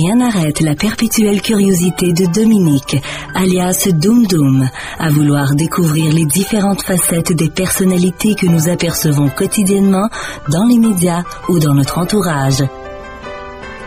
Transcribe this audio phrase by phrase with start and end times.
[0.00, 2.96] Rien n'arrête la perpétuelle curiosité de Dominique,
[3.34, 10.08] alias Doom Doom, à vouloir découvrir les différentes facettes des personnalités que nous apercevons quotidiennement
[10.50, 12.62] dans les médias ou dans notre entourage.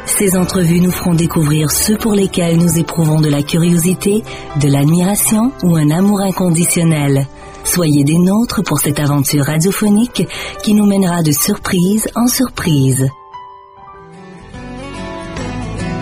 [0.06, 4.22] Ces entrevues nous feront découvrir ceux pour lesquels nous éprouvons de la curiosité,
[4.60, 7.26] de l'admiration ou un amour inconditionnel.
[7.64, 10.28] Soyez des nôtres pour cette aventure radiophonique
[10.62, 13.08] qui nous mènera de surprise en surprise.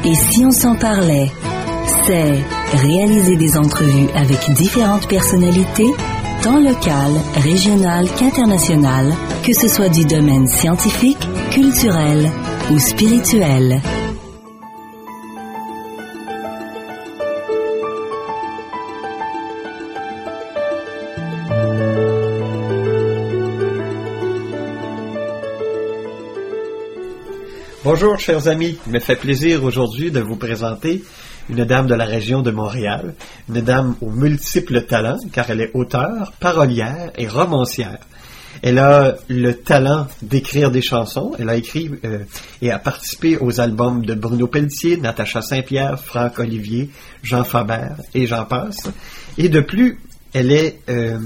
[0.09, 1.29] Et si on s'en parlait
[2.07, 2.33] C'est
[2.73, 5.91] réaliser des entrevues avec différentes personnalités,
[6.41, 9.13] tant locales, régionales qu'internationales,
[9.45, 11.19] que ce soit du domaine scientifique,
[11.51, 12.31] culturel
[12.71, 13.81] ou spirituel.
[28.01, 28.77] Bonjour, chers amis.
[28.87, 31.03] Il me fait plaisir aujourd'hui de vous présenter
[31.49, 33.13] une dame de la région de Montréal,
[33.49, 37.97] une dame aux multiples talents, car elle est auteure, parolière et romancière.
[38.61, 41.33] Elle a le talent d'écrire des chansons.
[41.39, 42.19] Elle a écrit euh,
[42.61, 48.27] et a participé aux albums de Bruno Pelletier, Natacha Saint-Pierre, Franck Olivier, Jean Faber et
[48.27, 48.89] j'en passe.
[49.37, 49.99] Et de plus,
[50.31, 51.19] elle est euh,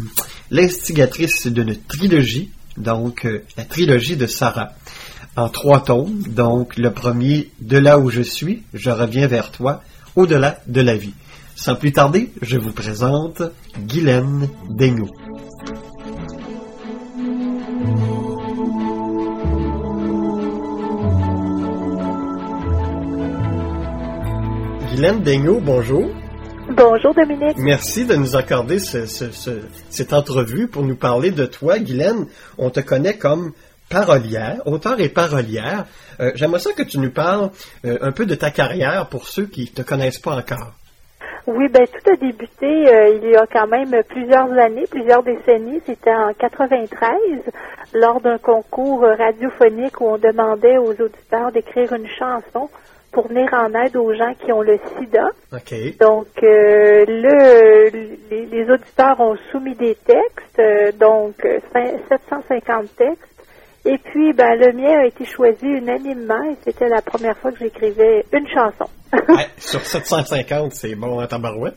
[0.50, 4.72] l'instigatrice d'une trilogie, donc euh, la trilogie de Sarah
[5.36, 6.24] en trois tomes.
[6.28, 9.82] Donc, le premier, De là où je suis, je reviens vers toi,
[10.16, 11.14] au-delà de la vie.
[11.56, 13.44] Sans plus tarder, je vous présente
[13.88, 15.10] Guylaine Daigneault.
[24.90, 26.04] Guylaine Daigneault, bonjour.
[26.76, 27.58] Bonjour Dominique.
[27.58, 31.78] Merci de nous accorder cette entrevue pour nous parler de toi.
[31.78, 32.26] Guylaine,
[32.58, 33.52] on te connaît comme
[33.94, 35.86] parolière, auteur et parolière.
[36.20, 37.52] Euh, j'aimerais ça que tu nous parles
[37.86, 40.72] euh, un peu de ta carrière pour ceux qui ne te connaissent pas encore.
[41.46, 45.82] Oui, ben tout a débuté euh, il y a quand même plusieurs années, plusieurs décennies.
[45.86, 47.12] C'était en 93,
[47.94, 52.70] lors d'un concours radiophonique où on demandait aux auditeurs d'écrire une chanson
[53.12, 55.30] pour venir en aide aux gens qui ont le sida.
[56.00, 57.06] Donc, le,
[58.32, 61.36] les, les, auditeurs ont soumis des textes, donc
[61.74, 63.33] 750 textes.
[63.86, 67.60] Et puis, ben, le mien a été choisi unanimement et c'était la première fois que
[67.60, 68.90] j'écrivais une chanson.
[69.58, 71.76] sur 750, c'est bon en tabarouette?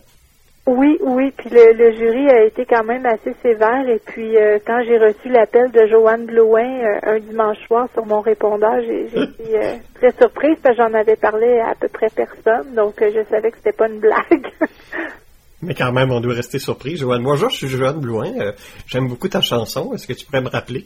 [0.67, 4.83] Oui, oui, puis le, jury a été quand même assez sévère et puis euh, quand
[4.85, 9.57] j'ai reçu l'appel de Joanne Blouin euh, un dimanche soir sur mon répondeur, j'ai été
[9.57, 13.25] euh, très surprise parce que j'en avais parlé à, à peu près personne, donc je
[13.31, 14.47] savais que c'était pas une blague.
[15.63, 16.97] Mais quand même, on doit rester surpris.
[16.97, 18.31] Joanne, bonjour, je suis Joanne Blouin.
[18.87, 19.95] J'aime beaucoup ta chanson.
[19.95, 20.85] Est-ce que tu pourrais me rappeler?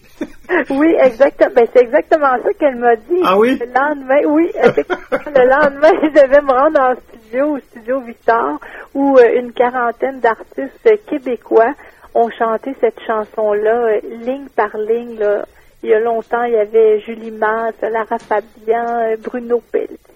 [0.71, 1.50] Oui, exactement.
[1.54, 3.21] Ben, c'est exactement ça qu'elle m'a dit.
[3.25, 3.59] Ah oui?
[3.59, 8.60] Le lendemain, oui, le lendemain, je devais me rendre en studio, au studio Victor,
[8.94, 11.75] où euh, une quarantaine d'artistes québécois
[12.15, 15.44] ont chanté cette chanson-là, euh, ligne par ligne, là.
[15.82, 20.09] Il y a longtemps, il y avait Julie Masse, Lara Fabian, Bruno Pelletier,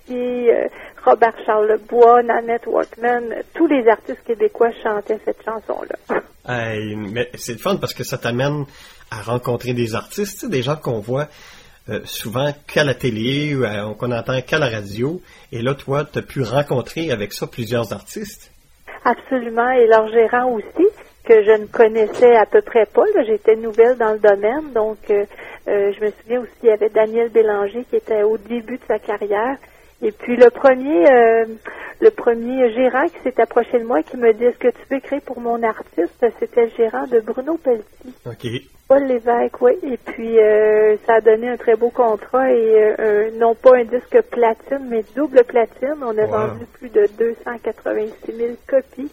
[1.05, 6.21] Robert Charlebois, Nanette Workman, tous les artistes québécois chantaient cette chanson-là.
[6.47, 8.65] mais c'est le fun parce que ça t'amène
[9.11, 11.29] à rencontrer des artistes, des gens qu'on voit
[11.91, 15.21] euh, souvent qu'à la télé ou euh, qu'on entend qu'à la radio.
[15.53, 18.51] Et là, toi, tu as pu rencontrer avec ça plusieurs artistes.
[19.05, 20.89] Absolument, et leur gérant aussi,
[21.25, 23.05] que je ne connaissais à peu près pas.
[23.27, 25.27] J'étais nouvelle dans le domaine, donc euh,
[25.67, 28.99] je me souviens aussi, il y avait Daniel Bélanger qui était au début de sa
[28.99, 29.59] carrière
[30.03, 31.47] et puis le premier, euh,
[32.01, 34.99] le premier gérant qui s'est approché de moi qui me dit est-ce que tu veux
[34.99, 38.13] écrire pour mon artiste, c'était le gérant de Bruno Pelletier.
[38.27, 38.47] OK.
[38.87, 39.73] Paul Lévesque, oui.
[39.83, 43.85] Et puis euh, ça a donné un très beau contrat et euh, non pas un
[43.85, 45.97] disque platine, mais double platine.
[46.03, 49.11] On a vendu plus de 286 000 copies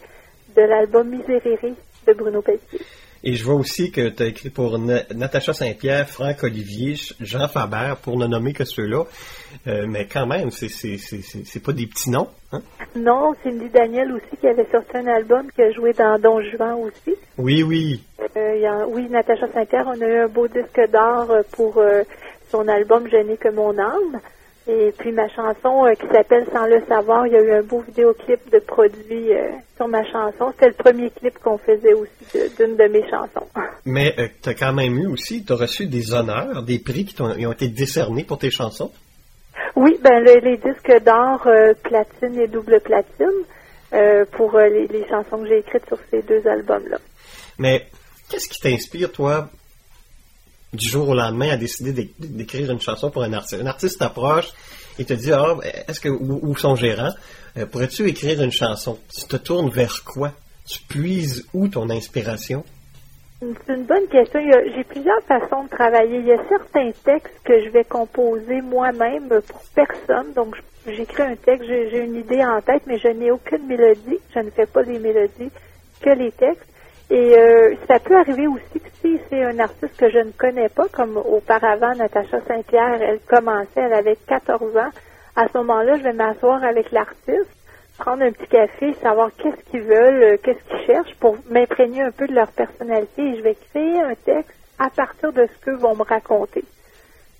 [0.54, 1.74] de l'album Miserere
[2.06, 2.80] de Bruno Pelletier.
[3.24, 7.94] Et je vois aussi que tu as écrit pour Natacha Saint-Pierre, Franck Olivier, Jean Faber,
[8.02, 9.04] pour ne nommer que ceux-là.
[9.68, 12.28] Euh, mais quand même, c'est pas des petits noms.
[12.52, 12.62] Hein?
[12.96, 16.74] Non, Cindy Daniel aussi qui avait sorti un album qui a joué dans Don Juan
[16.80, 17.16] aussi.
[17.38, 18.02] Oui, oui.
[18.36, 22.02] Euh, oui, Natacha Saint-Pierre, on a eu un beau disque d'or pour euh,
[22.50, 24.20] son album Je n'ai que mon âme.
[24.68, 27.62] Et puis ma chanson euh, qui s'appelle Sans le savoir, il y a eu un
[27.62, 30.52] beau vidéoclip de produit euh, sur ma chanson.
[30.52, 32.10] C'était le premier clip qu'on faisait aussi
[32.56, 33.48] d'une de, mes chansons.
[33.84, 37.04] Mais euh, tu as quand même eu aussi, tu as reçu des honneurs, des prix
[37.04, 38.92] qui ont, ont, été décernés pour tes chansons?
[39.74, 41.46] Oui, ben les disques d'or
[41.82, 43.26] platine et double platine
[44.32, 46.98] pour les, les chansons que j'ai écrites sur ces deux albums-là.
[47.58, 47.86] Mais
[48.30, 49.48] qu'est-ce qui t'inspire, toi,
[50.72, 53.60] du jour au lendemain a décidé d'écrire une chanson pour un artiste.
[53.60, 54.48] Un artiste t'approche
[54.98, 55.56] et te dit, ah,
[55.88, 57.10] est-ce que, ou, son gérant,
[57.70, 58.98] pourrais-tu écrire une chanson?
[59.14, 60.32] Tu te tournes vers quoi?
[60.66, 62.64] Tu puises où ton inspiration?
[63.40, 64.40] C'est une bonne question.
[64.74, 66.18] J'ai plusieurs façons de travailler.
[66.18, 70.32] Il y a certains textes que je vais composer moi-même pour personne.
[70.34, 70.54] Donc,
[70.86, 74.18] j'écris un texte, j'ai une idée en tête, mais je n'ai aucune mélodie.
[74.32, 75.50] Je ne fais pas des mélodies,
[76.00, 76.68] que les textes.
[77.12, 80.70] Et euh, ça peut arriver aussi que si c'est un artiste que je ne connais
[80.70, 84.90] pas, comme auparavant Natacha Saint-Pierre, elle commençait, elle avait 14 ans.
[85.36, 87.50] À ce moment-là, je vais m'asseoir avec l'artiste
[87.98, 92.10] prendre un petit café, savoir qu'est-ce qu'ils veulent, euh, qu'est-ce qu'ils cherchent pour m'imprégner un
[92.10, 95.76] peu de leur personnalité et je vais créer un texte à partir de ce qu'eux
[95.76, 96.64] vont me raconter.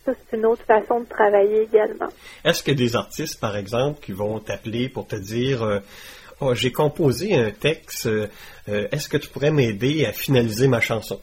[0.04, 2.08] Ça, c'est une autre façon de travailler également.
[2.44, 5.78] Est-ce que des artistes, par exemple, qui vont t'appeler pour te dire euh,
[6.42, 8.26] oh, j'ai composé un texte, euh,
[8.66, 11.20] est-ce que tu pourrais m'aider à finaliser ma chanson?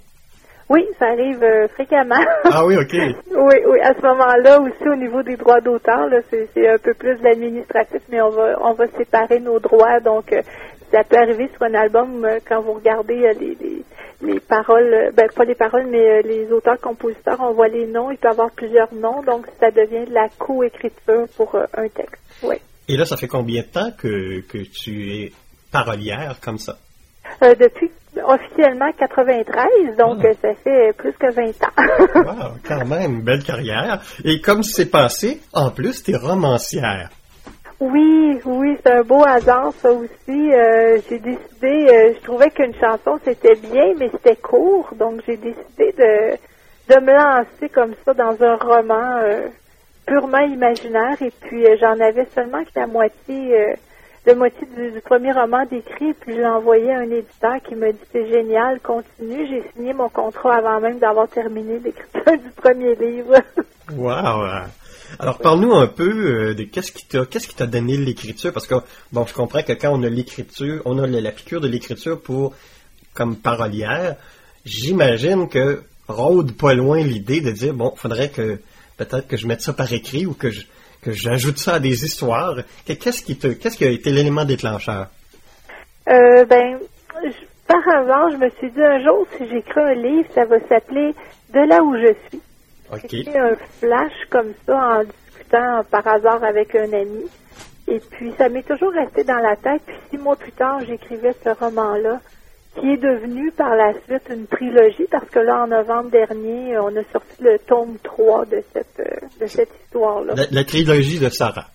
[0.69, 2.23] Oui, ça arrive euh, fréquemment.
[2.43, 2.93] Ah oui, OK.
[2.93, 3.79] oui, oui.
[3.81, 8.21] À ce moment-là, aussi au niveau des droits d'auteur, c'est un peu plus l'administratif, mais
[8.21, 9.99] on va on va séparer nos droits.
[9.99, 10.43] Donc, euh,
[10.91, 13.83] ça peut arriver sur un album euh, quand vous regardez les, les,
[14.21, 18.11] les, paroles, ben pas les paroles, mais les auteurs-compositeurs, on voit les noms.
[18.11, 22.21] Il peut y avoir plusieurs noms, donc ça devient de la co-écriture pour un texte.
[22.43, 22.57] Oui.
[22.89, 25.31] Et là, ça fait combien de temps que, que tu es
[25.71, 26.75] parolière comme ça?
[27.43, 27.91] Euh, depuis
[28.25, 30.33] officiellement 93, donc ah.
[30.41, 32.25] ça fait plus que 20 ans.
[32.25, 34.01] wow, quand même, belle carrière.
[34.25, 37.09] Et comme c'est passé, en plus, tu es romancière.
[37.79, 40.51] Oui, oui, c'est un beau hasard, ça aussi.
[40.51, 41.37] Euh, j'ai décidé,
[41.93, 46.99] euh, je trouvais qu'une chanson, c'était bien, mais c'était court, donc j'ai décidé de, de
[47.01, 49.19] me lancer comme ça dans un roman
[50.09, 53.75] purement imaginaire, et puis j'en avais seulement que la moitié
[54.25, 57.91] le moitié du, premier roman décrit, puis je l'ai envoyé à un éditeur qui m'a
[57.91, 59.47] dit c'est génial, continue.
[59.47, 63.35] J'ai signé mon contrat avant même d'avoir terminé l'écriture du premier livre.
[63.95, 64.43] wow!
[65.17, 68.53] Alors parle-nous un peu euh, de qu'est-ce qui t'a qu'est-ce qui t'a donné l'écriture?
[68.53, 68.75] Parce que
[69.11, 72.53] bon je comprends que quand on a l'écriture, on a la piqûre de l'écriture pour
[73.13, 74.15] comme parolière,
[74.65, 78.59] j'imagine que rôde pas loin l'idée de dire bon, faudrait que
[78.99, 80.61] peut-être que je mette ça par écrit ou que je
[81.01, 82.55] que j'ajoute ça à des histoires.
[82.85, 85.07] Qu'est-ce qui, qu'est-ce qui a été l'élément déclencheur?
[86.09, 86.77] Euh, ben,
[87.67, 91.13] par avant, je me suis dit un jour, si j'écris un livre, ça va s'appeler
[91.53, 92.41] De là où je suis.
[93.23, 97.25] J'ai un flash comme ça en discutant par hasard avec un ami.
[97.87, 99.81] Et puis, ça m'est toujours resté dans la tête.
[99.85, 102.19] Puis, six mois plus tard, j'écrivais ce roman-là
[102.75, 106.95] qui est devenu par la suite une trilogie parce que là, en novembre dernier, on
[106.95, 110.35] a sorti le tome 3 de cette, euh, de cette histoire-là.
[110.51, 111.65] La, trilogie de Sarah.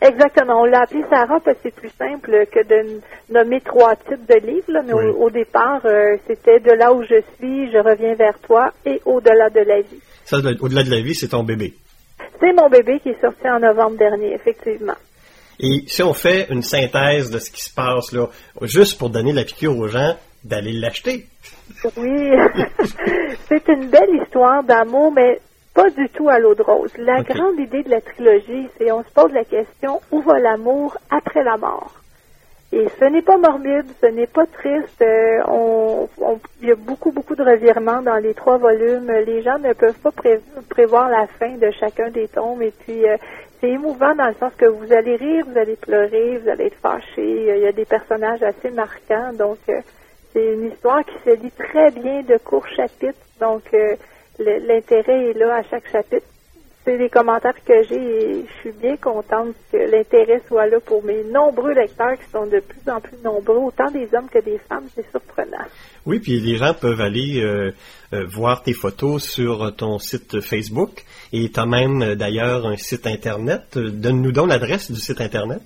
[0.00, 0.62] Exactement.
[0.62, 3.00] On l'a appelé Sarah parce que c'est plus simple que de
[3.30, 4.82] nommer trois types de livres.
[4.84, 9.00] Mais au, départ, euh, c'était De là où je suis, je reviens vers toi et
[9.04, 10.00] Au-delà de la vie.
[10.24, 11.74] Ça, Au-delà de la vie, c'est ton bébé.
[12.40, 14.96] C'est mon bébé qui est sorti en novembre dernier, effectivement.
[15.60, 18.26] Et si on fait une synthèse de ce qui se passe là,
[18.62, 21.26] juste pour donner la piqûre aux gens, d'aller l'acheter.
[21.96, 22.30] Oui,
[23.48, 25.40] c'est une belle histoire d'amour, mais
[25.74, 26.92] pas du tout à l'eau de rose.
[26.98, 30.96] La grande idée de la trilogie, c'est on se pose la question où va l'amour
[31.10, 31.92] après la mort?
[32.72, 35.00] Et ce n'est pas morbide, ce n'est pas triste.
[35.00, 36.08] Euh, on,
[36.60, 39.10] il y a beaucoup, beaucoup de revirements dans les trois volumes.
[39.24, 40.10] Les gens ne peuvent pas
[40.68, 42.62] prévoir la fin de chacun des tomes.
[42.62, 43.16] Et puis, euh,
[43.60, 46.80] c'est émouvant dans le sens que vous allez rire, vous allez pleurer, vous allez être
[46.82, 47.54] fâché.
[47.56, 49.32] Il y a des personnages assez marquants.
[49.32, 49.80] Donc, euh,
[50.32, 53.18] c'est une histoire qui se lit très bien de courts chapitres.
[53.40, 53.62] Donc,
[54.38, 56.26] l'intérêt est là à chaque chapitre
[56.86, 61.02] c'est les commentaires que j'ai et je suis bien contente que l'intérêt soit là pour
[61.04, 64.58] mes nombreux lecteurs qui sont de plus en plus nombreux, autant des hommes que des
[64.68, 65.66] femmes, c'est surprenant.
[66.06, 67.72] Oui, puis les gens peuvent aller euh,
[68.12, 72.76] euh, voir tes photos sur ton site Facebook et tu as même euh, d'ailleurs un
[72.76, 73.76] site Internet.
[73.76, 75.62] Donne-nous donc l'adresse du site Internet.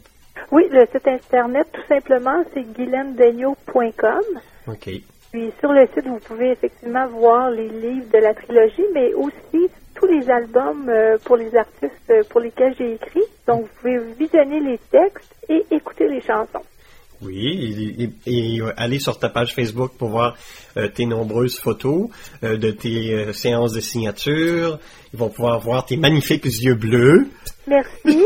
[0.51, 4.25] Oui, le site Internet, tout simplement, c'est guilainedegno.com.
[4.69, 4.91] OK.
[5.33, 9.71] Puis sur le site, vous pouvez effectivement voir les livres de la trilogie, mais aussi
[9.95, 13.23] tous les albums euh, pour les artistes euh, pour lesquels j'ai écrit.
[13.47, 16.65] Donc, vous pouvez visionner les textes et écouter les chansons.
[17.23, 20.37] Oui, et, aller sur ta page Facebook pour voir
[20.77, 22.09] euh, tes nombreuses photos
[22.43, 24.79] de tes séances de signature.
[25.13, 27.27] Ils vont pouvoir voir tes magnifiques yeux bleus.
[27.67, 28.25] Merci.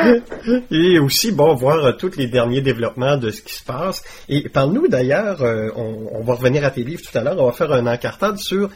[0.70, 4.02] et aussi, bon, voir tous les derniers développements de ce qui se passe.
[4.28, 5.42] Et parle-nous d'ailleurs,
[5.76, 8.38] on, on, va revenir à tes livres tout à l'heure, on va faire un encartade
[8.38, 8.70] sur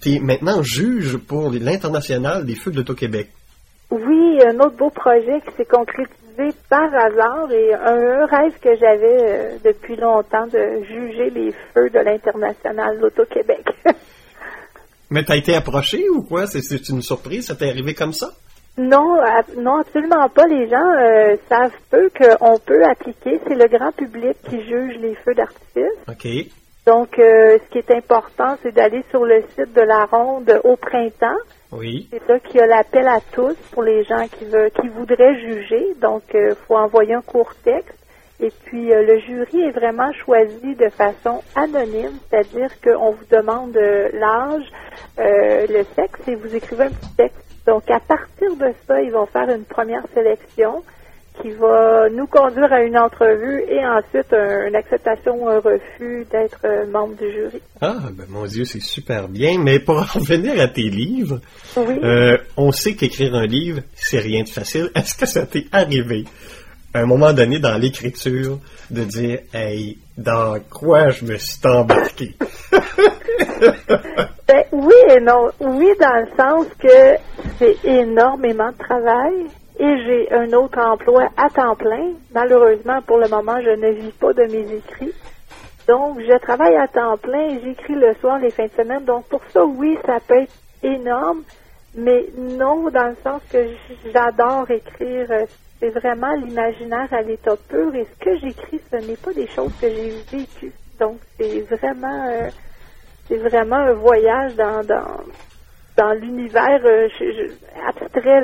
[0.00, 3.30] tu es maintenant juge pour l'international des feux de l'Auto-Québec.
[3.90, 5.64] Oui, un autre beau projet qui s'est
[6.68, 11.98] par hasard et un, rêve que j'avais euh, depuis longtemps de juger les feux de
[11.98, 13.66] l'international l'Auto-Québec.
[15.10, 16.46] Mais t'as été approché ou quoi?
[16.46, 17.46] C'est une surprise?
[17.46, 18.28] Ça t'est arrivé comme ça?
[18.76, 19.16] Non,
[19.56, 20.46] non, absolument pas.
[20.46, 23.40] Les gens euh, savent peu qu'on peut appliquer.
[23.48, 25.98] C'est le grand public qui juge les feux d'artifice.
[26.06, 26.28] OK.
[26.86, 30.76] Donc, euh, ce qui est important, c'est d'aller sur le site de la ronde au
[30.76, 31.36] printemps.
[31.72, 32.08] Oui.
[32.10, 35.38] C'est là qu'il y a l'appel à tous pour les gens qui, veulent, qui voudraient
[35.40, 35.94] juger.
[36.00, 37.94] Donc, il euh, faut envoyer un court texte.
[38.40, 44.62] Et puis, le jury est vraiment choisi de façon anonyme, c'est-à-dire qu'on vous demande l'âge,
[45.18, 49.26] le sexe, et vous écrivez un petit texte donc, à partir de ça, ils vont
[49.26, 50.82] faire une première sélection
[51.40, 56.60] qui va nous conduire à une entrevue et ensuite une acceptation ou un refus d'être
[56.64, 57.62] euh, membre du jury.
[57.80, 59.58] Ah, ben mon Dieu, c'est super bien.
[59.58, 61.40] Mais pour revenir à tes livres,
[61.76, 61.98] oui.
[62.02, 64.90] Euh, on sait qu'écrire un livre, c'est rien de facile.
[64.94, 66.24] Est-ce que ça t'est arrivé
[66.94, 68.58] à un moment donné dans l'écriture
[68.90, 72.34] de dire, hey, dans quoi je me suis embarqué?
[74.48, 75.50] ben, oui et non.
[75.60, 77.16] Oui, dans le sens que
[77.58, 79.46] c'est énormément de travail
[79.78, 82.14] et j'ai un autre emploi à temps plein.
[82.34, 85.14] Malheureusement, pour le moment, je ne vis pas de mes écrits.
[85.86, 89.04] Donc, je travaille à temps plein j'écris le soir, les fins de semaine.
[89.04, 91.42] Donc, pour ça, oui, ça peut être énorme,
[91.94, 93.66] mais non dans le sens que
[94.12, 95.28] j'adore écrire.
[95.80, 99.72] C'est vraiment l'imaginaire à l'état pur et ce que j'écris, ce n'est pas des choses
[99.80, 100.72] que j'ai vécues.
[100.98, 102.26] Donc, c'est vraiment...
[102.28, 102.50] Euh,
[103.28, 105.20] c'est vraiment un voyage dans, dans,
[105.98, 107.08] dans l'univers euh,
[107.86, 108.40] abstrait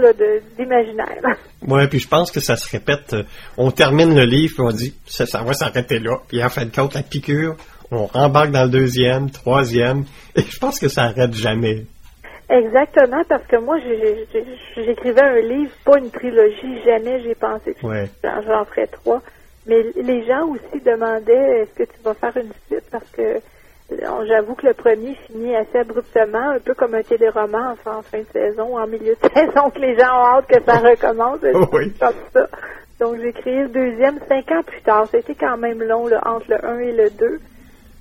[0.58, 1.22] d'imaginaire.
[1.66, 3.14] Oui, puis je pense que ça se répète.
[3.14, 3.22] Euh,
[3.56, 6.18] on termine le livre, puis on dit ça, ça va s'arrêter là.
[6.28, 7.56] Puis en fin de compte, la piqûre,
[7.90, 10.04] on rembarque dans le deuxième, troisième,
[10.36, 11.86] et je pense que ça arrête jamais.
[12.50, 13.78] Exactement, parce que moi,
[14.76, 16.82] j'écrivais un livre, pas une trilogie.
[16.84, 19.22] Jamais j'ai pensé que j'en ferais trois.
[19.66, 22.84] Mais les gens aussi demandaient est-ce que tu vas faire une suite?
[22.90, 23.40] Parce que
[24.26, 28.26] J'avoue que le premier finit assez abruptement, un peu comme un téléroman en fin de
[28.32, 31.40] saison, en milieu de saison, que les gens ont hâte que ça recommence.
[31.72, 31.92] oui.
[31.98, 32.48] Comme ça.
[33.00, 35.06] Donc j'ai créé le deuxième cinq ans plus tard.
[35.10, 37.40] C'était quand même long entre le 1 et le 2.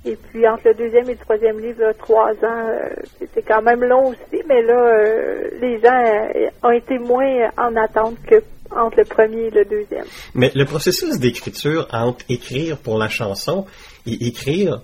[0.06, 3.82] Et puis entre le deuxième et le troisième livre, trois ans, euh, c'était quand même
[3.82, 8.98] long aussi, mais là, euh, les gens euh, ont été moins en attente que entre
[8.98, 10.04] le premier et le deuxième.
[10.34, 13.66] Mais le processus d'écriture entre écrire pour la chanson
[14.06, 14.82] et écrire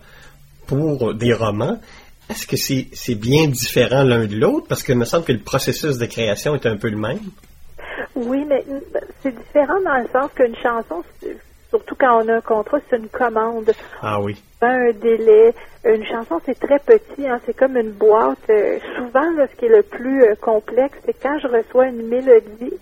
[0.70, 1.78] pour des romans,
[2.30, 4.68] est-ce que c'est bien différent l'un de l'autre?
[4.68, 7.18] Parce qu'il me semble que le processus de création est un peu le même.
[8.14, 8.64] Oui, mais
[9.22, 11.02] c'est différent dans le sens qu'une chanson,
[11.70, 13.72] surtout quand on a un contrat, c'est une commande.
[14.00, 14.40] Ah oui.
[14.62, 15.54] Un délai.
[15.84, 18.38] Une chanson, c'est très petit, hein, c'est comme une boîte.
[18.50, 22.74] Euh, souvent, ce qui est le plus euh, complexe, c'est quand je reçois une mélodie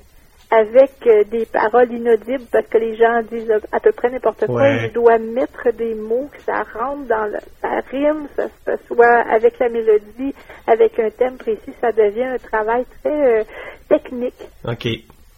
[0.50, 4.78] avec euh, des paroles inaudibles parce que les gens disent à peu près n'importe quoi.
[4.78, 9.58] Je dois mettre des mots que ça rentre dans le, ça rime, ça, soit avec
[9.58, 10.34] la mélodie,
[10.66, 13.44] avec un thème précis, ça devient un travail très euh,
[13.88, 14.48] technique.
[14.66, 14.88] OK.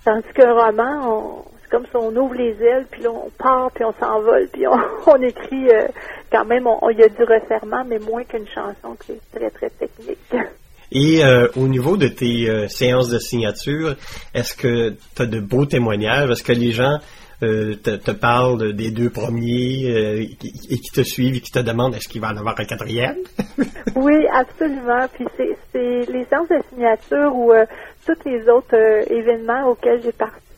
[0.04, 3.84] Tandis qu'un roman, c'est comme si on ouvre les ailes, puis là, on part, puis
[3.84, 5.88] on s'envole, puis on, écrit euh,
[6.30, 9.70] quand même, il y a du resserrement, mais moins qu'une chanson qui est très, très
[9.70, 10.18] technique.
[10.92, 13.94] Et euh, au niveau de tes euh, séances de signature,
[14.34, 16.30] est-ce que tu as de beaux témoignages?
[16.30, 16.98] Est-ce que les gens
[17.42, 19.86] euh, te, parlent des deux premiers
[20.20, 23.16] et qui te suivent et qui te demandent est-ce qu'il va en avoir un quatrième?
[23.96, 25.06] oui, absolument.
[25.14, 25.26] Puis
[25.72, 27.52] c'est les séances de signature ou
[28.04, 28.76] tous les autres
[29.10, 30.50] événements auxquels j'ai participé,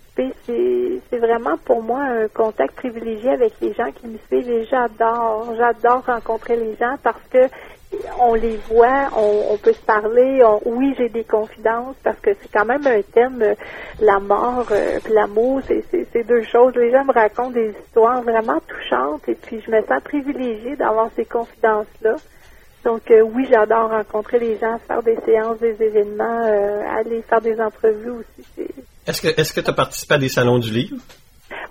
[0.47, 5.55] c'est vraiment pour moi un contact privilégié avec les gens qui me suivent et j'adore,
[5.57, 7.49] j'adore rencontrer les gens parce que
[8.21, 10.43] on les voit, on, peut se parler.
[10.65, 13.55] oui, j'ai des confidences parce que c'est quand même un thème, euh,
[14.01, 16.75] la mort, euh, l'amour, c'est deux choses.
[16.75, 21.11] Les gens me racontent des histoires vraiment touchantes et puis je me sens privilégiée d'avoir
[21.17, 22.17] ces confidences-là.
[22.85, 26.43] Donc euh, oui, j'adore rencontrer les gens, faire des séances, des événements,
[26.97, 28.69] aller faire des entrevues aussi.
[29.07, 30.97] Est-ce est-ce que tu as participé à des salons du livre?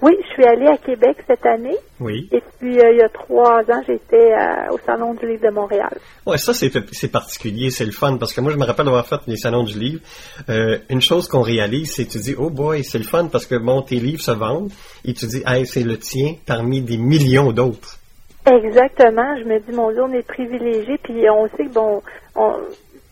[0.01, 1.77] Oui, je suis allée à Québec cette année.
[1.99, 2.27] Oui.
[2.31, 5.53] Et puis, euh, il y a trois ans, j'étais euh, au Salon du Livre de
[5.53, 5.95] Montréal.
[6.25, 9.19] Oui, ça, c'est particulier, c'est le fun, parce que moi, je me rappelle avoir fait
[9.27, 10.01] les Salons du Livre.
[10.49, 13.45] Euh, une chose qu'on réalise, c'est que tu dis, oh boy, c'est le fun, parce
[13.45, 14.71] que, bon, tes livres se vendent,
[15.05, 17.97] et tu dis, hey, c'est le tien parmi des millions d'autres.
[18.45, 19.37] Exactement.
[19.37, 22.01] Je me dis, mon Dieu, on est privilégié, puis on sait que, bon,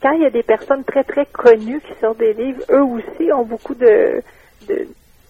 [0.01, 3.31] quand il y a des personnes très, très connues qui sortent des livres, eux aussi
[3.31, 4.21] ont beaucoup de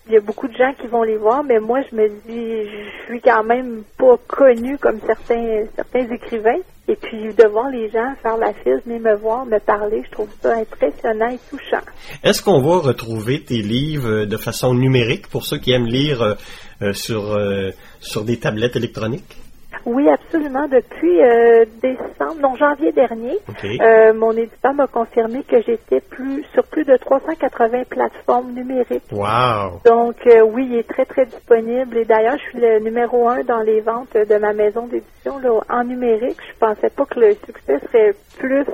[0.09, 2.67] il y a beaucoup de gens qui vont les voir, mais moi, je me dis,
[2.67, 6.59] je suis quand même pas connue comme certains, certains écrivains.
[6.87, 10.09] Et puis, de voir les gens faire la file, venir me voir, me parler, je
[10.09, 11.85] trouve ça impressionnant et touchant.
[12.23, 16.35] Est-ce qu'on va retrouver tes livres de façon numérique pour ceux qui aiment lire
[16.81, 19.37] euh, sur, euh, sur des tablettes électroniques?
[19.85, 20.67] Oui, absolument.
[20.67, 23.37] Depuis euh, décembre, non, janvier dernier,
[23.81, 29.03] euh, mon éditeur m'a confirmé que j'étais plus sur plus de 380 plateformes numériques.
[29.11, 29.81] Wow.
[29.85, 31.97] Donc euh, oui, il est très très disponible.
[31.97, 35.83] Et d'ailleurs, je suis le numéro un dans les ventes de ma maison d'édition en
[35.83, 36.37] numérique.
[36.53, 38.65] Je pensais pas que le succès serait plus.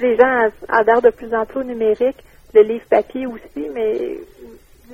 [0.00, 2.16] les gens adhèrent de plus en plus au numérique,
[2.54, 4.18] le livre papier aussi, mais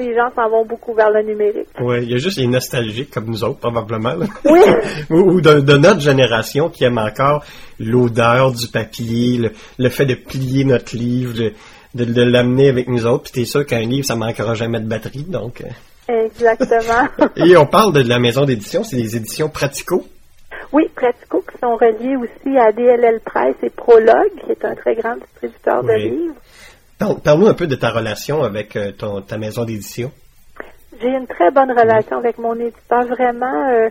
[0.01, 1.69] les gens s'en vont beaucoup vers le numérique.
[1.81, 4.15] Oui, il y a juste les nostalgiques comme nous autres, probablement.
[4.45, 4.61] Oui.
[5.11, 7.45] ou, de, notre génération qui aime encore
[7.79, 11.35] l'odeur du papier, le, fait de plier notre livre,
[11.95, 13.25] de, l'amener avec nous autres.
[13.25, 15.61] Puis t'es sûr qu'un livre, ça manquera jamais de batterie, donc.
[15.61, 16.25] Euh.
[16.25, 17.09] Exactement.
[17.37, 20.05] Et on parle de la maison d'édition, c'est des éditions Pratico.
[20.73, 24.95] Oui, Pratico qui sont reliés aussi à DLL Press et Prologue, qui est un très
[24.95, 26.35] grand distributeur de livres.
[27.01, 30.13] Parle-nous un peu de ta relation avec euh, ton, ta maison d'édition.
[31.01, 33.71] J'ai une très bonne relation avec mon éditeur, vraiment.
[33.71, 33.89] Euh,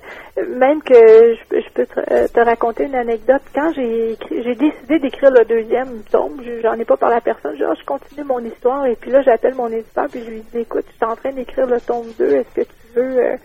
[0.58, 3.42] même que je, peux euh, te, raconter une anecdote.
[3.56, 7.58] Quand j'ai décidé d'écrire le deuxième tome, j'en ai pas parlé à personne.
[7.58, 10.60] Genre, je continue mon histoire et puis là, j'appelle mon éditeur puis je lui dis,
[10.60, 12.26] écoute, je suis en train d'écrire le tome 2.
[12.26, 13.40] Est-ce que tu veux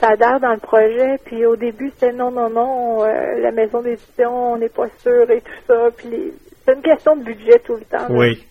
[0.00, 1.20] t'adhères dans le projet?
[1.24, 3.04] Puis au début, c'était non, non, non.
[3.04, 5.88] la maison d'édition, on n'est pas sûr et tout ça.
[5.96, 6.32] Puis
[6.68, 8.06] c'est une question de budget tout le temps.
[8.10, 8.44] oui,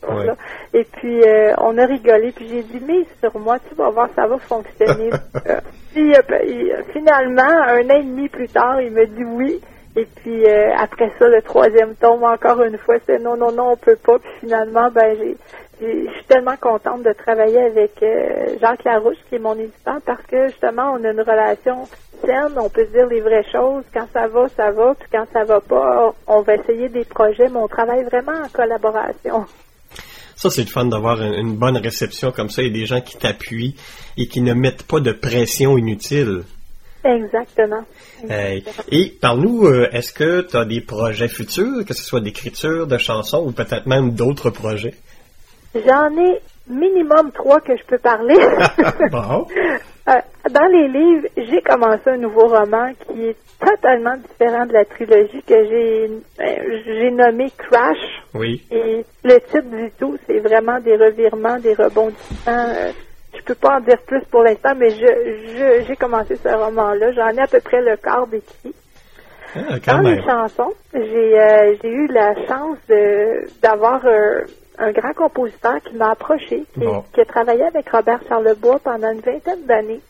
[0.73, 4.09] Et puis, euh, on a rigolé, puis j'ai dit, mais sur moi, tu vas voir,
[4.15, 5.11] ça va fonctionner.
[5.47, 5.59] Euh,
[5.93, 9.61] puis, euh, finalement, un an et demi plus tard, il me dit oui.
[9.97, 13.77] Et puis, après ça, le troisième tome, encore une fois, c'est non, non, non, on
[13.77, 14.19] peut pas.
[14.19, 15.35] Puis finalement, ben, j'ai
[15.79, 20.23] je suis tellement contente de travailler avec euh, Jacques Larouche, qui est mon éditeur, parce
[20.23, 21.87] que justement, on a une relation
[22.21, 23.83] saine, on peut se dire les vraies choses.
[23.93, 27.47] Quand ça va, ça va, puis quand ça va pas, on va essayer des projets,
[27.49, 29.45] mais on travaille vraiment en collaboration.
[30.35, 33.75] Ça, c'est le fun d'avoir une, bonne réception comme ça et des gens qui t'appuient
[34.17, 36.43] et qui ne mettent pas de pression inutile.
[37.07, 37.83] Exactement.
[38.91, 42.97] et parle-nous, euh, est-ce que tu as des projets futurs, que ce soit d'écriture, de
[42.97, 44.93] chansons ou peut-être même d'autres projets?
[45.73, 48.35] J'en ai minimum trois que je peux parler.
[50.09, 50.13] Euh,
[50.49, 55.43] dans les livres, j'ai commencé un nouveau roman qui est totalement différent de la trilogie
[55.45, 57.97] que j'ai euh, j'ai nommé Crash.
[58.33, 58.63] Oui.
[58.71, 62.93] Et le titre du tout, c'est vraiment des revirements, des rebondissements.
[63.49, 67.11] Euh, je peux pas en dire plus pour l'instant, mais je j'ai commencé ce roman-là.
[67.13, 68.73] J'en ai à peu près le quart d'écrit.
[69.55, 72.77] Ah, dans les chansons, j'ai j'ai eu la chance
[73.61, 74.05] d'avoir
[74.77, 76.65] un grand compositeur qui m'a approché,
[77.13, 80.01] qui, a travaillé avec Robert Charlebois pendant une vingtaine d'années.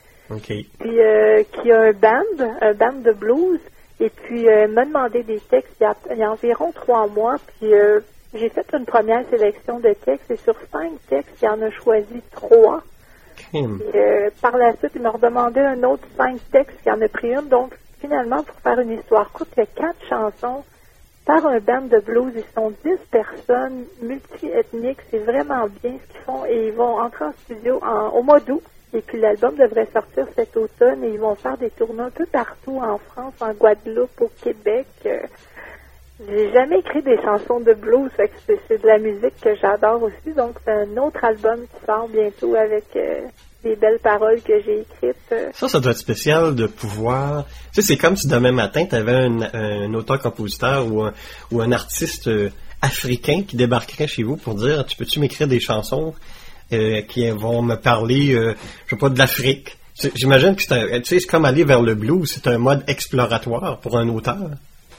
[0.80, 3.60] Puis euh, qui a un band, un band de blues,
[4.00, 8.02] et puis euh, m'a demandé des textes il y, a, environ trois mois, puis euh,
[8.34, 12.22] j'ai fait une première sélection de textes, et sur cinq textes, il en a choisi
[12.32, 12.84] trois.
[14.42, 17.48] Par la suite, il m'a redemandé un autre cinq textes, il en a pris une,
[17.48, 20.64] donc finalement, pour faire une histoire courte, il y a quatre chansons
[21.28, 22.34] par un band de blues.
[22.36, 25.00] Ils sont dix personnes multi-ethniques.
[25.12, 26.46] C'est vraiment bien ce qu'ils font.
[26.46, 28.64] Et ils vont entrer en studio en, au mois d'août.
[28.94, 32.26] Et puis l'album devrait sortir cet automne et ils vont faire des tournées un peu
[32.26, 34.88] partout en France, en Guadeloupe, au Québec.
[35.06, 35.20] Euh,
[36.26, 40.36] j'ai jamais écrit des chansons de blues, c'est de la musique que j'adore aussi.
[40.36, 43.22] Donc c'est un autre album qui sort bientôt avec euh,
[43.64, 45.16] des belles paroles que j'ai écrites.
[45.32, 45.50] Euh.
[45.54, 47.46] Ça, ça doit être spécial de pouvoir.
[47.72, 51.14] Tu sais, c'est comme si demain matin, tu avais un, auteur-compositeur ou un,
[51.52, 52.50] ou un artiste euh,
[52.82, 56.16] africain qui débarquerait chez vous pour dire Tu peux-tu m'écrire des chansons
[56.70, 59.78] qui vont me parler, je sais pas, de l'Afrique?
[60.16, 64.50] J'imagine que c'est comme aller vers le blues, c'est un mode exploratoire pour un auteur.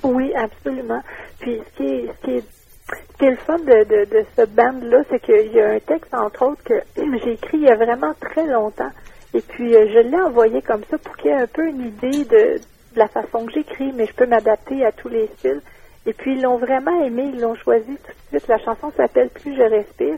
[0.02, 1.02] Oui, absolument.
[1.40, 2.44] Puis ce qui ce qui est
[2.88, 6.14] ce qui est le fun de, de, ce band-là, c'est qu'il y a un texte,
[6.14, 8.90] entre autres, que j'ai écrit il y a vraiment très longtemps.
[9.34, 11.86] Et puis, euh, je l'ai envoyé comme ça pour qu'il y ait un peu une
[11.86, 12.60] idée de,
[12.96, 15.60] la façon que j'écris, mais je peux m'adapter à tous les styles.
[16.06, 18.48] Et puis, ils l'ont vraiment aimé, ils l'ont choisi tout de suite.
[18.48, 20.16] La chanson s'appelle Plus je respire.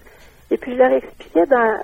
[0.50, 1.78] Et puis, je leur expliquais dans,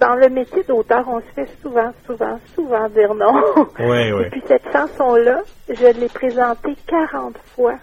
[0.00, 3.42] dans le métier d'auteur, on se fait souvent, souvent, souvent dire non.
[3.78, 4.22] Oui, oui.
[4.24, 7.74] Et puis, cette chanson-là, je l'ai présentée 40 fois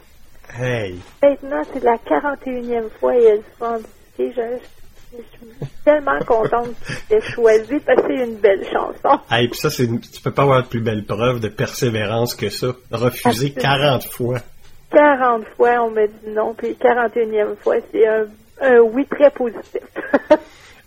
[0.56, 1.00] Hey.
[1.22, 3.78] Maintenant, c'est la 41e fois et elle sera
[4.20, 6.70] Je, je, suis tellement contente
[7.10, 9.20] d'être choisi parce que c'est une belle chanson.
[9.32, 12.50] Hey, puis ça, c'est tu peux pas avoir de plus belle preuve de persévérance que
[12.50, 12.68] ça.
[12.92, 14.40] Refuser 40 fois.
[14.92, 18.26] 40 fois, on me dit non, puis 41e fois, c'est un,
[18.62, 19.82] un oui très positif.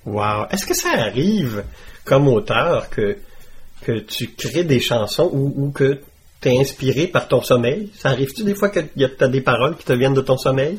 [0.07, 0.47] wow.
[0.51, 1.65] Est-ce que ça arrive,
[2.05, 3.19] comme auteur, que,
[3.83, 6.01] que tu crées des chansons ou, ou que
[6.41, 7.91] t'es inspiré par ton sommeil?
[7.95, 10.79] Ça arrive-tu des fois que tu as des paroles qui te viennent de ton sommeil?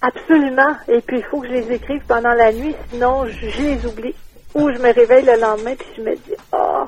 [0.00, 0.76] Absolument.
[0.88, 4.14] Et puis, il faut que je les écrive pendant la nuit, sinon je les oublie.
[4.54, 6.84] Ou je me réveille le lendemain, puis je me dis, oh,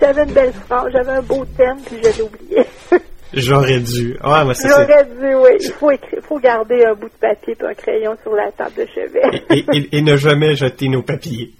[0.00, 2.64] j'avais une belle phrase, j'avais un beau thème, puis je l'ai oublié.
[3.32, 4.16] J'aurais dû.
[4.22, 4.68] Ah, c'est...
[4.68, 5.50] J'aurais dû, oui.
[5.60, 8.74] Il faut, écrire, faut garder un bout de papier et un crayon sur la table
[8.76, 9.44] de chevet.
[9.50, 11.52] et, et, et ne jamais jeter nos papiers.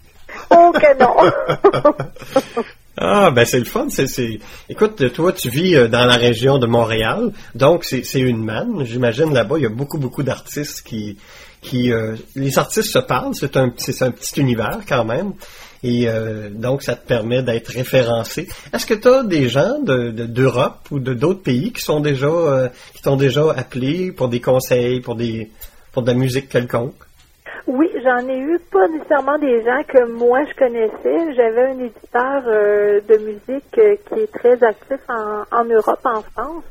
[0.51, 2.65] Oh que non!
[3.01, 3.87] Ah, ben c'est le fun.
[3.91, 4.41] C'est, c'est...
[4.69, 8.85] Écoute, toi, tu vis euh, dans la région de Montréal, donc c'est, c'est une manne.
[8.85, 11.17] J'imagine là-bas, il y a beaucoup, beaucoup d'artistes qui...
[11.61, 15.33] qui euh, les artistes se parlent, c'est un, c'est un petit univers quand même.
[15.85, 18.49] Et euh, donc, ça te permet d'être référencé.
[18.73, 22.01] Est-ce que tu as des gens de, de- d'Europe ou de d'autres pays qui sont
[22.01, 25.51] déjà euh, qui t'ont déjà appelé pour des conseils, pour des
[25.93, 26.95] pour de la musique quelconque?
[27.69, 31.35] Oui, j'en ai eu pas nécessairement des gens que moi je connaissais.
[31.37, 32.43] J'avais un éditeur
[33.07, 36.65] de musique qui est très actif en, Europe, en France.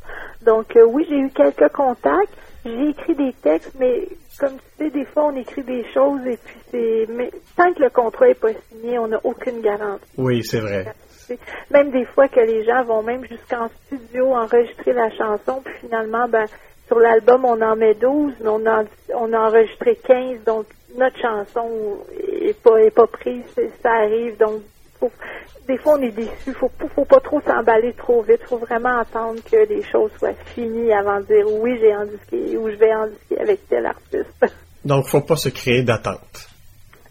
[0.46, 2.34] Donc oui, j'ai eu quelques contacts.
[2.68, 6.38] J'ai écrit des textes, mais comme tu sais, des fois on écrit des choses et
[6.38, 7.08] puis c'est.
[7.10, 10.04] Mais tant que le contrat est pas signé, on n'a aucune garantie.
[10.18, 10.86] Oui, c'est vrai.
[11.72, 16.28] Même des fois que les gens vont même jusqu'en studio enregistrer la chanson, puis finalement,
[16.28, 16.46] ben,
[16.88, 20.66] sur l'album, on en met 12, mais on a, on a enregistré 15, donc
[20.98, 23.44] notre chanson est pas, est pas prise,
[23.82, 24.62] ça arrive, donc
[25.00, 25.12] faut-
[25.68, 29.40] des fois on est déçu, faut, faut pas trop s'emballer trop vite, faut vraiment attendre
[29.50, 33.40] que les choses soient finies avant de dire oui, j'ai endisqué ou je vais endisquer
[33.40, 34.26] avec tel artiste.
[34.86, 36.48] Donc, faut pas se créer d'attente.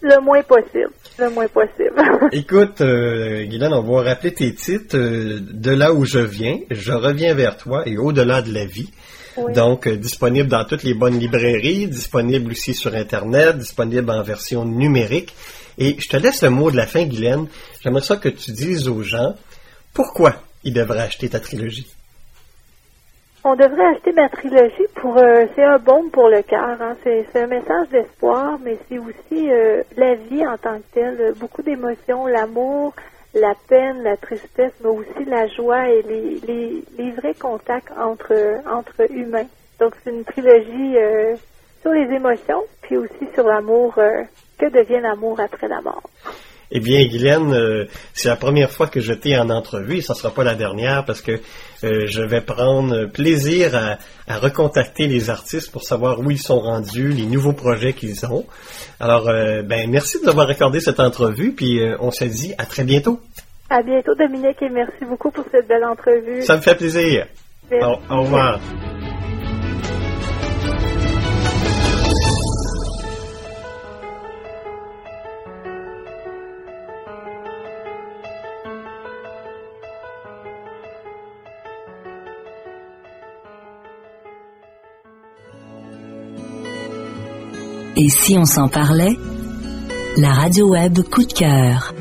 [0.02, 2.00] Le moins possible, le moins possible.
[2.32, 4.96] Écoute, euh, Guylaine, on va rappeler tes titres.
[4.96, 8.90] euh, de là où je viens, je reviens vers toi et au-delà de la vie.
[9.36, 9.52] Oui.
[9.52, 14.64] Donc, euh, disponible dans toutes les bonnes librairies, disponible aussi sur Internet, disponible en version
[14.64, 15.34] numérique.
[15.78, 17.46] Et je te laisse le mot de la fin, Guylaine.
[17.82, 19.34] J'aimerais ça que tu dises aux gens
[19.92, 21.86] pourquoi ils devraient acheter ta trilogie.
[23.44, 26.82] On devrait acheter ma trilogie pour euh, c'est un baume pour le cœur.
[26.82, 26.96] Hein.
[27.04, 31.32] C'est, un message d'espoir, mais c'est aussi euh, la vie en tant que telle.
[31.36, 32.92] Beaucoup d'émotions, l'amour,
[33.40, 38.32] la peine, la tristesse, mais aussi la joie et les, les, vrais contacts entre
[38.66, 39.46] entre humains.
[39.78, 41.36] Donc c'est une trilogie euh,
[41.82, 43.94] sur les émotions, puis aussi sur l'amour.
[43.98, 44.22] euh,
[44.58, 46.02] que devient l'amour après la mort?
[46.70, 50.14] Eh bien, Guylaine, euh, c'est la première fois que je t'ai en entrevue et ça
[50.14, 51.32] ne sera pas la dernière parce que
[51.84, 56.58] euh, je vais prendre plaisir à, à recontacter les artistes pour savoir où ils sont
[56.58, 58.44] rendus, les nouveaux projets qu'ils ont.
[58.98, 62.66] Alors, euh, ben, merci de nous avoir accordé cette entrevue puis on se dit à
[62.66, 63.20] très bientôt.
[63.70, 66.42] À bientôt, Dominique, et merci beaucoup pour cette belle entrevue.
[66.42, 67.26] Ça me fait plaisir.
[67.82, 68.60] Au revoir.
[87.98, 89.16] Et si on s'en parlait
[90.18, 91.95] La radio web coup de cœur.